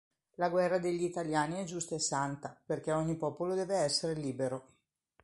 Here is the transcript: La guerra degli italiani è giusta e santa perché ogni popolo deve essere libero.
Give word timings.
La 0.37 0.49
guerra 0.49 0.79
degli 0.79 1.03
italiani 1.03 1.57
è 1.57 1.63
giusta 1.63 1.93
e 1.93 1.99
santa 1.99 2.59
perché 2.65 2.91
ogni 2.91 3.15
popolo 3.17 3.53
deve 3.53 3.75
essere 3.75 4.15
libero. 4.15 4.69